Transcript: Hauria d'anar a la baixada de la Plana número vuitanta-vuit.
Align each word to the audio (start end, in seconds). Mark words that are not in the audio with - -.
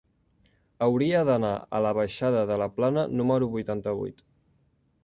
Hauria 0.85 1.21
d'anar 1.27 1.51
a 1.59 1.83
la 1.87 1.93
baixada 1.99 2.43
de 2.53 2.59
la 2.63 2.71
Plana 2.79 3.07
número 3.21 3.53
vuitanta-vuit. 3.57 4.27